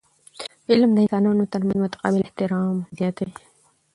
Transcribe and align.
علم 0.71 0.89
د 0.93 0.97
انسانانو 1.03 1.49
ترمنځ 1.53 1.77
متقابل 1.85 2.21
احترام 2.25 2.75
زیاتوي. 2.97 3.35